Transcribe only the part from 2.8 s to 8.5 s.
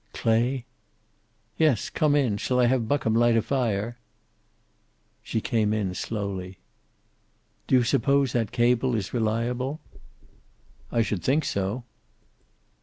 Buckham light a fire?" She came in, slowly. "Do you suppose